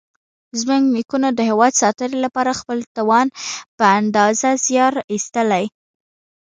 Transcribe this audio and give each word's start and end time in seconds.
زموږ 0.59 0.83
نیکونو 0.95 1.29
د 1.33 1.39
هېواد 1.49 1.73
ساتنې 1.81 2.17
لپاره 2.25 2.57
خپل 2.59 2.77
توان 2.97 3.27
په 3.77 3.85
اندازه 3.99 4.49
زیار 4.65 4.93
ایستلی. 5.13 5.65